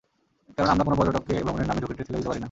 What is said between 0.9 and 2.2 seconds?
পর্যটককে ভ্রমণের নামে ঝঁুকিতে ঠেলে